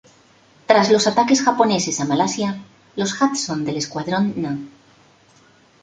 [0.65, 2.57] Tras los ataques japoneses a Malasia,
[2.95, 4.57] los Hudson del Escuadrón No.